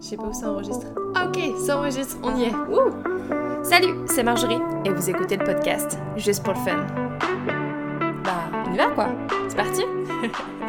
[0.00, 0.86] Je sais pas où ça enregistre.
[1.14, 2.52] Ok, ça enregistre, on y est.
[3.62, 6.86] Salut, c'est Marjorie et vous écoutez le podcast juste pour le fun.
[8.24, 9.08] Bah, on y va quoi
[9.48, 9.82] C'est parti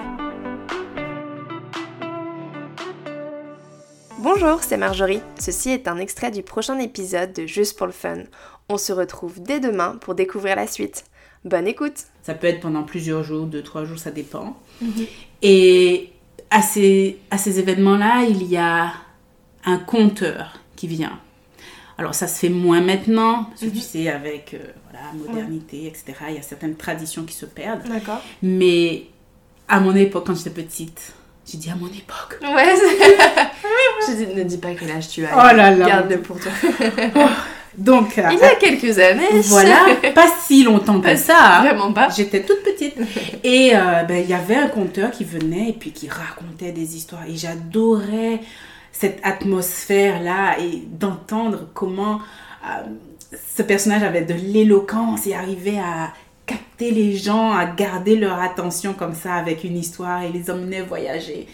[4.20, 5.22] Bonjour, c'est Marjorie.
[5.40, 8.20] Ceci est un extrait du prochain épisode de Juste pour le fun.
[8.70, 11.06] On se retrouve dès demain pour découvrir la suite.
[11.44, 14.56] Bonne écoute Ça peut être pendant plusieurs jours, deux, trois jours, ça dépend.
[15.42, 16.12] Et
[16.52, 18.94] à ces, à ces événements-là, il y a
[19.66, 21.18] un compteur qui vient.
[21.98, 24.60] Alors ça se fait moins maintenant, parce que tu sais, avec euh,
[24.90, 27.88] voilà, modernité, etc., il y a certaines traditions qui se perdent.
[27.88, 28.22] D'accord.
[28.42, 29.06] Mais
[29.68, 31.14] à mon époque, quand j'étais petite,
[31.46, 32.40] j'ai dit à mon époque.
[32.42, 32.76] Ouais,
[34.08, 35.32] Je dis, ne dis pas quel âge tu as.
[35.34, 35.88] Oh là là.
[35.88, 36.52] Garde-le pour toi.
[37.78, 39.40] Donc, Il y a quelques années.
[39.46, 41.60] voilà, pas si longtemps que ça.
[41.60, 41.62] hein.
[41.64, 42.10] Vraiment pas.
[42.10, 42.96] J'étais toute petite.
[43.44, 46.96] Et euh, ben, il y avait un conteur qui venait et puis qui racontait des
[46.96, 47.24] histoires.
[47.30, 48.42] Et j'adorais
[48.92, 52.20] cette atmosphère-là et d'entendre comment
[52.66, 56.12] euh, ce personnage avait de l'éloquence et arrivait à
[56.46, 60.82] capter les gens, à garder leur attention comme ça avec une histoire et les emmenait
[60.82, 61.48] voyager.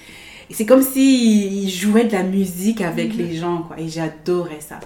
[0.49, 3.79] C'est comme s'il jouait de la musique avec les gens, quoi.
[3.79, 4.79] Et j'adorais ça.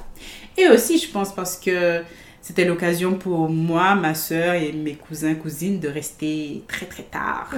[0.57, 2.01] Et aussi, je pense, parce que
[2.41, 7.49] c'était l'occasion pour moi, ma soeur et mes cousins, cousines de rester très très tard.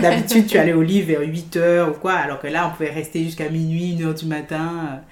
[0.00, 2.90] D'habitude, tu allais au lit vers 8 heures ou quoi, alors que là, on pouvait
[2.90, 5.02] rester jusqu'à minuit, 1 heure du matin.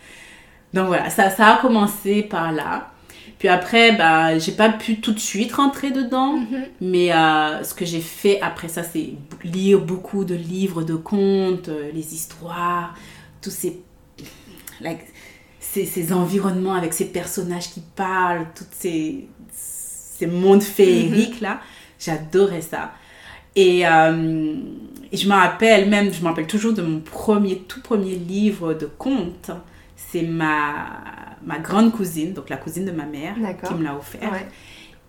[0.73, 2.89] Donc voilà, ça, ça a commencé par là.
[3.39, 6.39] Puis après, bah, j'ai pas pu tout de suite rentrer dedans,
[6.81, 9.11] mais euh, ce que j'ai fait après ça, c'est
[9.45, 12.95] lire beaucoup de livres de contes, euh, les histoires,
[13.43, 13.83] tous ces,
[14.81, 15.01] like,
[15.61, 21.61] ces, ces environnements avec ces personnages qui parlent, tous ces, ces mondes féeriques là.
[21.99, 22.93] J'adorais ça.
[23.55, 24.55] Et, euh,
[25.13, 28.75] et je me rappelle même, je me rappelle toujours de mon premier, tout premier livre
[28.75, 29.51] de contes.
[29.97, 31.01] C'est ma,
[31.43, 33.35] ma grande cousine, donc la cousine de ma mère,
[33.67, 34.31] qui me l'a offert.
[34.31, 34.47] Ouais.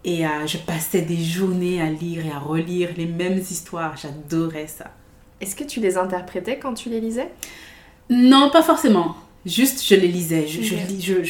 [0.06, 3.98] Et euh, je passais des journées à lire et à relire les mêmes histoires.
[3.98, 4.92] J'adorais ça.
[5.42, 7.30] Est-ce que tu les interprétais quand tu les lisais?
[8.10, 9.18] Non, pas forcément.
[9.46, 10.48] Juste, je les lisais.
[10.48, 11.24] Je,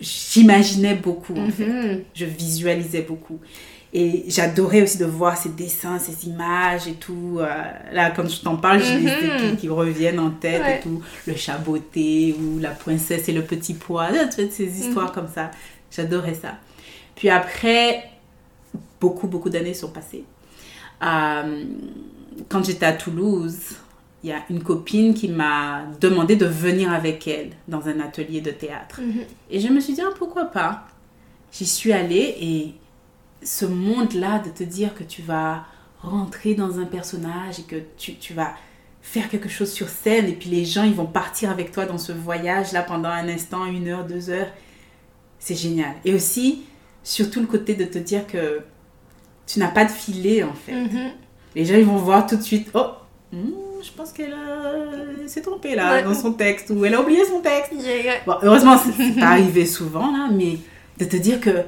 [0.00, 1.66] j'imaginais beaucoup, en fait.
[1.66, 2.02] Mhm.
[2.14, 3.40] Je visualisais beaucoup.
[3.92, 7.38] Et j'adorais aussi de voir ces dessins, ces images et tout.
[7.40, 7.46] Euh,
[7.92, 9.50] là, quand je t'en parle, j'ai des Mhm.
[9.50, 10.78] qui, qui reviennent en tête Ouais.
[10.78, 11.02] et tout.
[11.26, 14.08] Le chat botté ou la princesse et le petit pois.
[14.36, 15.12] Tu ces histoires Mhm.
[15.14, 15.50] comme ça.
[15.90, 16.54] J'adorais ça.
[17.16, 18.04] Puis après,
[19.00, 20.24] beaucoup, beaucoup d'années sont passées.
[21.02, 21.64] Euh,
[22.48, 23.58] quand j'étais à Toulouse,
[24.22, 28.40] il y a une copine qui m'a demandé de venir avec elle dans un atelier
[28.40, 29.00] de théâtre.
[29.00, 29.22] Mhm.
[29.50, 30.86] Et je me suis dit, ah, pourquoi pas?
[31.52, 32.74] J'y suis allée et
[33.42, 35.64] ce monde-là de te dire que tu vas
[36.02, 38.52] rentrer dans un personnage et que tu, tu vas
[39.02, 41.98] faire quelque chose sur scène et puis les gens, ils vont partir avec toi dans
[41.98, 44.48] ce voyage-là pendant un instant, une heure, deux heures.
[45.38, 45.94] C'est génial.
[46.04, 46.62] Et aussi,
[47.02, 48.60] surtout le côté de te dire que
[49.46, 50.72] tu n'as pas de filet, en fait.
[50.72, 51.12] Mhm.
[51.54, 52.86] Les gens, ils vont voir tout de suite, oh,
[53.32, 53.38] hmm,
[53.82, 56.02] je pense qu'elle a- s'est trompée là Ouais.
[56.02, 57.72] dans son texte ou elle a oublié son texte.
[57.78, 58.16] Yeah.
[58.26, 60.58] Bon, heureusement, c'est pas arrivé souvent, là, mais
[60.98, 61.64] de te dire que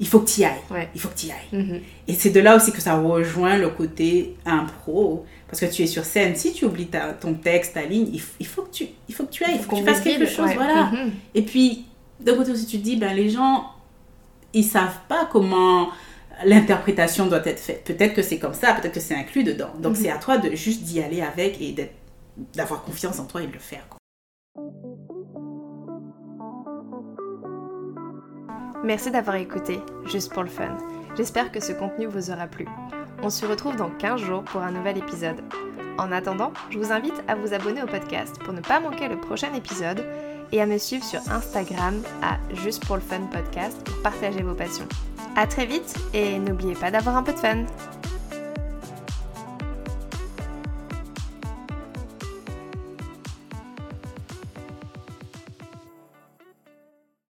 [0.00, 0.60] il faut que tu y ailles.
[0.70, 0.88] Ouais.
[0.94, 1.48] Il faut que tu y ailles.
[1.52, 1.80] Mhm.
[2.08, 5.24] Et c'est de là aussi que ça rejoint le côté impro.
[5.48, 8.08] Parce que tu es sur scène, si tu oublies ta- ton texte, ta ligne,
[8.40, 10.26] il, faut que tu, il faut que tu ailles, il faut que tu fasses quelque
[10.26, 10.46] chose.
[10.48, 10.54] Ouais.
[10.54, 10.86] Voilà.
[10.90, 11.12] Mhm.
[11.34, 11.84] Et puis,
[12.20, 13.66] d'un côté aussi, tu te dis, ben, les gens,
[14.52, 15.90] ils savent pas comment
[16.44, 17.84] l'interprétation doit être faite.
[17.84, 19.70] Peut-être que c'est comme ça, peut-être que c'est inclus dedans.
[19.78, 20.02] Donc, Mhm.
[20.02, 21.94] c'est à toi de juste d'y aller avec et d'être-
[22.56, 23.84] d'avoir confiance en toi et de le faire.
[28.84, 30.76] Merci d'avoir écouté, juste pour le fun.
[31.16, 32.66] J'espère que ce contenu vous aura plu.
[33.22, 35.40] On se retrouve dans 15 jours pour un nouvel épisode.
[35.96, 39.18] En attendant, je vous invite à vous abonner au podcast pour ne pas manquer le
[39.18, 40.04] prochain épisode
[40.52, 44.54] et à me suivre sur Instagram à Juste pour le Fun Podcast pour partager vos
[44.54, 44.88] passions.
[45.34, 47.64] A très vite et n'oubliez pas d'avoir un peu de fun